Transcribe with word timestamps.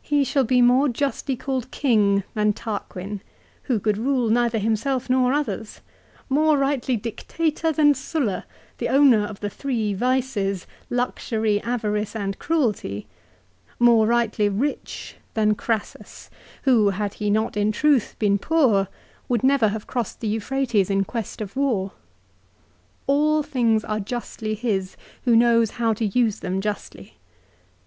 He 0.00 0.24
shall 0.24 0.44
be 0.44 0.62
more 0.62 0.88
justly 0.88 1.36
called 1.36 1.70
king 1.70 2.22
than 2.32 2.54
Tarquin, 2.54 3.20
who 3.64 3.78
could 3.78 3.98
rule 3.98 4.30
neither 4.30 4.56
himself 4.56 5.10
nor 5.10 5.34
others; 5.34 5.82
more 6.30 6.56
rightly 6.56 6.96
Dictator 6.96 7.70
than 7.70 7.92
Sulla, 7.92 8.46
the 8.78 8.88
owner 8.88 9.26
of 9.26 9.40
the 9.40 9.50
three 9.50 9.92
vices, 9.92 10.66
luxury, 10.88 11.60
avarice, 11.60 12.16
and 12.16 12.38
cruelty; 12.38 13.06
more 13.78 14.06
rightly 14.06 14.48
rich 14.48 15.16
than 15.34 15.54
Crassus, 15.54 16.30
who, 16.62 16.88
had 16.88 17.12
he 17.20 17.28
not 17.28 17.54
in 17.54 17.70
truth 17.70 18.16
been 18.18 18.38
poor, 18.38 18.88
would 19.28 19.44
never 19.44 19.68
have 19.68 19.86
crossed 19.86 20.20
the 20.20 20.28
Euphrates 20.28 20.88
in 20.88 21.04
quest 21.04 21.42
of 21.42 21.56
war. 21.56 21.92
All 23.06 23.42
things 23.42 23.84
are 23.84 24.00
justly 24.00 24.54
his 24.54 24.96
who 25.26 25.36
knows 25.36 25.72
how 25.72 25.92
to 25.92 26.06
use 26.06 26.40
them 26.40 26.62
justly. 26.62 27.18